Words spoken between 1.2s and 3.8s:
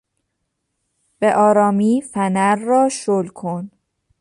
آرامی فنر را شل کن!